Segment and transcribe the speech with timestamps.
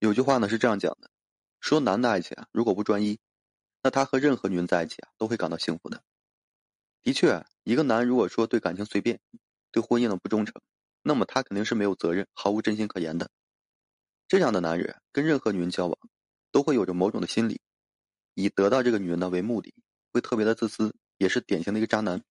[0.00, 1.10] 有句话呢是这样讲的，
[1.60, 3.18] 说男的爱情啊，如果不专一，
[3.82, 6.02] 那他和任何女人在一起啊，都会感到幸福的。
[7.02, 9.18] 的确，一个男如果说对感情随便，
[9.72, 10.54] 对婚姻呢不忠诚，
[11.02, 13.28] 那么他肯定是没有责任、毫无真心可言的。
[14.28, 15.98] 这样的男人跟任何女人交往，
[16.52, 17.60] 都会有着某种的心理，
[18.34, 19.74] 以得到这个女人呢为目的，
[20.12, 22.22] 会特别的自私，也是典型的一个渣男。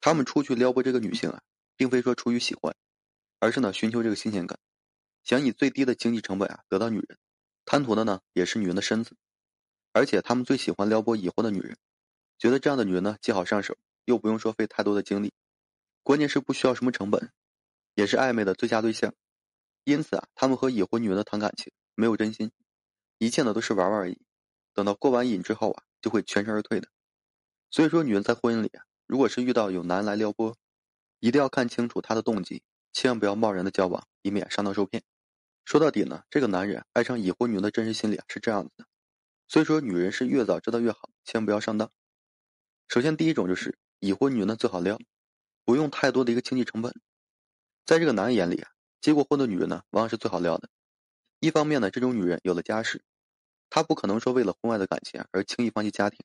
[0.00, 1.40] 他们出去撩拨这个女性啊，
[1.76, 2.76] 并非说出于喜欢，
[3.38, 4.58] 而是呢寻求这个新鲜感。
[5.28, 7.18] 想以最低的经济成本啊得到女人，
[7.66, 9.14] 贪图的呢也是女人的身子，
[9.92, 11.76] 而且他们最喜欢撩拨已婚的女人，
[12.38, 15.34] 觉得这样的女人呢既好上手，又不用说费太多的精力，
[16.02, 17.30] 关键是不需要什么成本，
[17.94, 19.12] 也是暧昧的最佳对象。
[19.84, 22.50] 因此啊，他们和已婚女人的谈感情没有真心，
[23.18, 24.18] 一切呢都是玩玩而已。
[24.72, 26.88] 等到过完瘾之后啊，就会全身而退的。
[27.70, 30.56] 所以说，女人在婚姻里啊，如果是遇到有男人来撩拨，
[31.20, 32.62] 一定要看清楚他的动机，
[32.94, 35.02] 千万不要贸然的交往，以免上当受骗。
[35.68, 38.86] 说到底呢，这个男人爱上已婚女人的真实心理是这样子的，
[39.48, 41.92] 所以说女人是越早知道越好，千万不要上当。
[42.88, 44.98] 首先第一种就是已婚女人呢最好撩，
[45.66, 46.98] 不用太多的一个经济成本。
[47.84, 48.70] 在这个男人眼里啊，
[49.02, 50.70] 结过婚的女人呢往往是最好撩的。
[51.38, 53.02] 一方面呢，这种女人有了家室，
[53.68, 56.20] 她不可能说为了婚外的感情而轻易放弃家庭，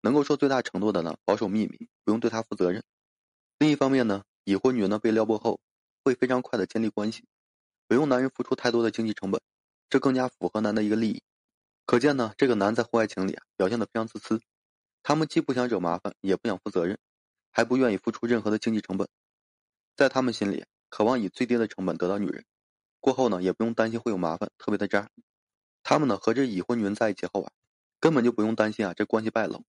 [0.00, 2.82] 能够说最大程度的呢保守秘密，不用对她负责任。
[3.58, 5.60] 另一方面呢，已婚女人呢被撩拨后，
[6.02, 7.26] 会非常快的建立关系。
[7.92, 9.38] 不用男人付出太多的经济成本，
[9.90, 11.22] 这更加符合男的一个利益。
[11.84, 14.40] 可见呢，这个男在婚外情里表现的非常自私。
[15.02, 16.98] 他们既不想惹麻烦，也不想负责任，
[17.50, 19.06] 还不愿意付出任何的经济成本。
[19.94, 22.46] 在他们心里，渴望以最低的成本得到女人，
[22.98, 25.10] 过后呢也不用担心会有麻烦，特别的渣。
[25.82, 27.52] 他们呢和这已婚女人在一起后啊，
[28.00, 29.62] 根本就不用担心啊这关系败露，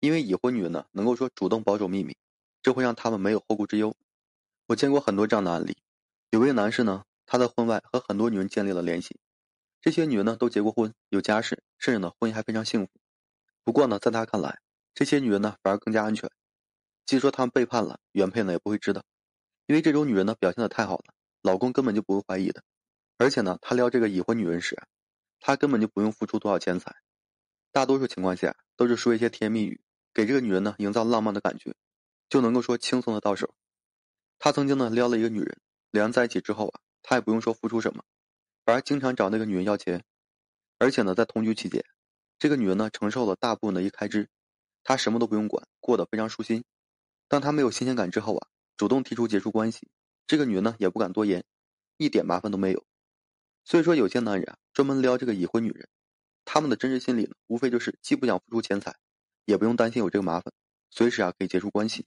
[0.00, 2.16] 因为已婚女人呢能够说主动保守秘密，
[2.64, 3.94] 这会让他们没有后顾之忧。
[4.66, 5.76] 我见过很多这样的案例，
[6.30, 7.04] 有位男士呢。
[7.32, 9.20] 他在婚外和很多女人建立了联系，
[9.80, 12.90] 这些女人呢都结过婚，有家室，甚至呢婚姻还非常幸福。
[13.62, 14.58] 不过呢，在他看来，
[14.94, 16.28] 这些女人呢反而更加安全。
[17.06, 19.04] 即使说他们背叛了原配呢，也不会知道，
[19.66, 22.64] 因为这种女人呢表现的太好了，老公根本就不会怀疑的。
[23.16, 24.76] 而且呢，他撩这个已婚女人时，
[25.38, 26.96] 他根本就不用付出多少钱财，
[27.70, 29.80] 大多数情况下都是说一些甜言蜜语，
[30.12, 31.76] 给这个女人呢营造浪漫的感觉，
[32.28, 33.54] 就能够说轻松的到手。
[34.40, 35.60] 他曾经呢撩了一个女人，
[35.92, 36.80] 两人在一起之后啊。
[37.02, 38.04] 他也不用说付出什么，
[38.64, 40.04] 反而经常找那个女人要钱，
[40.78, 41.84] 而且呢，在同居期间，
[42.38, 44.28] 这个女人呢承受了大部分的一开支，
[44.84, 46.64] 他什么都不用管，过得非常舒心。
[47.28, 49.88] 当他没有新鲜感之后啊，主动提出结束关系，
[50.26, 51.44] 这个女人呢也不敢多言，
[51.96, 52.84] 一点麻烦都没有。
[53.64, 55.88] 所以说，有些男人啊专门撩这个已婚女人，
[56.44, 58.96] 他们的真实心理呢，无非就是既不想付出钱财，
[59.44, 60.52] 也不用担心有这个麻烦，
[60.90, 62.06] 随时啊可以结束关系。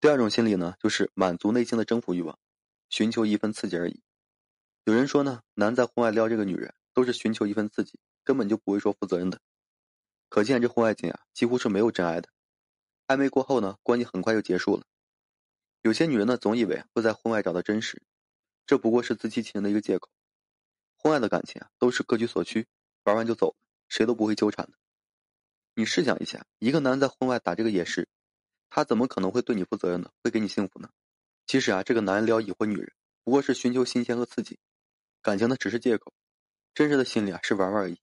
[0.00, 2.38] 第二种心理呢，就是满足内心的征服欲望。
[2.88, 4.02] 寻求一份刺激而已。
[4.84, 9.40] 有人说呢，男在婚外撩这个女人，都是寻求一份刺激，根本就不会说负责任的。
[10.28, 12.28] 可见这婚外情啊，几乎是没有真爱的。
[13.06, 14.84] 暧昧过后呢，关系很快就结束了。
[15.82, 18.02] 有些女人呢，总以为会在婚外找到真实，
[18.66, 20.10] 这不过是自欺欺人的一个借口。
[20.96, 22.66] 婚外的感情啊，都是各取所需，
[23.04, 23.56] 玩完就走，
[23.88, 24.72] 谁都不会纠缠的。
[25.74, 28.08] 你试想一下，一个男在婚外打这个野时，
[28.68, 30.10] 他怎么可能会对你负责任呢？
[30.24, 30.90] 会给你幸福呢？
[31.46, 32.92] 其实啊，这个男人撩已婚女人，
[33.22, 34.58] 不过是寻求新鲜和刺激，
[35.22, 36.12] 感情呢只是借口，
[36.74, 38.00] 真实的心里啊是玩玩而已。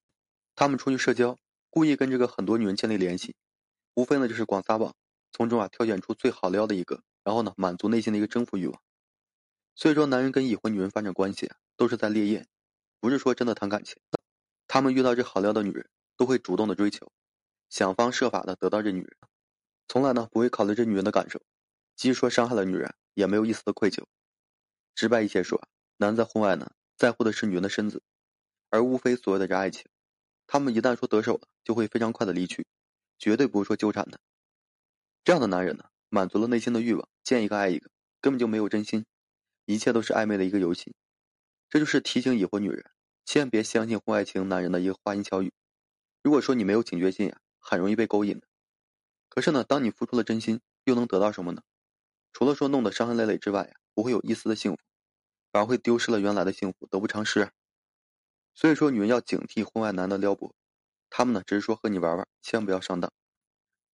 [0.54, 1.38] 他们出去社交，
[1.68, 3.36] 故意跟这个很多女人建立联系，
[3.94, 4.94] 无非呢就是广撒网，
[5.30, 8.80] 从中啊挑选出最好撩的一个，然后呢满足内心的一个征服欲望。
[9.74, 12.46] 所以说，男人跟已婚女人发展关系啊，都是在猎艳，
[13.00, 13.96] 不是说真的谈感情。
[14.66, 17.12] 他们遇到这好撩的女人，都会主动的追求，
[17.68, 19.16] 想方设法的得到这女人，
[19.88, 21.42] 从来呢不会考虑这女人的感受。
[21.96, 24.04] 即使说伤害了女人，也没有一丝的愧疚。
[24.94, 25.66] 直白一些说，
[25.96, 28.02] 男在婚外呢，在乎的是女人的身子，
[28.70, 29.86] 而无非所谓的这爱情。
[30.46, 32.66] 他们一旦说得手了，就会非常快的离去，
[33.18, 34.20] 绝对不会说纠缠的。
[35.24, 39.06] 这样的男人呢，满足了内心的欲望，见一个爱一个，根本就没有真心，
[39.64, 40.94] 一切都是暧昧的一个游戏。
[41.70, 42.90] 这就是提醒已婚女人，
[43.24, 45.52] 千万别相信婚外情男人的一个花言巧语。
[46.22, 48.46] 如果说你没有警觉性呀，很容易被勾引的。
[49.28, 51.62] 可是呢，当你付出了真心，又能得到什么呢？
[52.34, 54.78] 除了说弄得伤痕累累之外呀，不会有一丝的幸福，
[55.52, 57.48] 反而会丢失了原来的幸福，得不偿失。
[58.54, 60.52] 所以说，女人要警惕婚外男的撩拨，
[61.08, 63.12] 他们呢只是说和你玩玩，千万不要上当。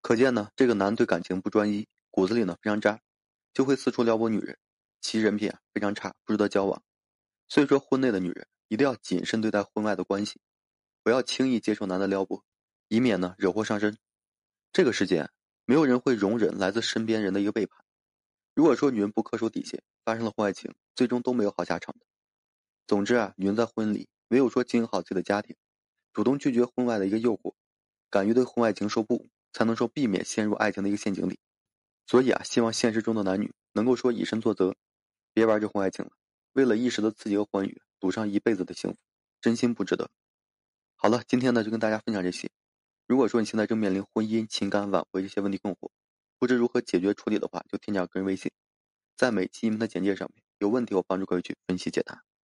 [0.00, 2.98] 可见呢，这个男对感情不专一，骨子里呢非常渣，
[3.52, 4.58] 就会四处撩拨女人，
[5.02, 6.82] 其人品啊非常差，不值得交往。
[7.46, 10.40] 所以说，婚内的女人一定要谨慎对待婚外的关系，
[11.02, 12.42] 不要轻易接受男的撩拨，
[12.88, 13.98] 以免呢惹祸上身。
[14.72, 15.28] 这个世界
[15.66, 17.84] 没有人会容忍来自身边人的一个背叛。
[18.60, 22.04] 如果说女人不恪守底线，发生了婚外情，最终都没有好下场的。
[22.86, 25.56] 总之啊，女人在婚礼唯有说经营好自己的家庭，
[26.12, 27.54] 主动拒绝婚外的一个诱惑，
[28.10, 31.38] 敢于对婚外情说不，才能说避免陷入爱情的一个陷阱里。
[32.06, 34.74] 所以啊，希望现实中的男女能够说以身作则，
[35.32, 36.12] 别玩这婚外情了。
[36.52, 38.98] 为了一时的刺激和欢愉，赌上一辈子的幸福，
[39.40, 40.10] 真心不值得。
[40.96, 42.50] 好了，今天呢就跟大家分享这些。
[43.06, 45.88] 如果说你现在正面临婚姻、情感挽回这些问题困惑，
[46.40, 48.50] 不知如何解决处理的话，就添加个人微信，
[49.14, 52.22] 在每期音频的简介上面，有问题我帮助各位去分析解答。